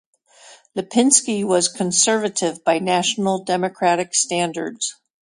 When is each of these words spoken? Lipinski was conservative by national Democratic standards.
Lipinski 0.75 1.45
was 1.45 1.67
conservative 1.67 2.63
by 2.63 2.79
national 2.79 3.43
Democratic 3.43 4.15
standards. 4.15 4.95